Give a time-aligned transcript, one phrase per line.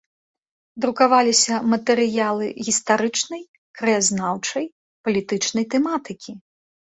[0.83, 3.43] Друкаваліся матэрыялы гістарычнай,
[3.81, 4.65] краязнаўчай,
[5.05, 6.31] палітычнай тэматыкі.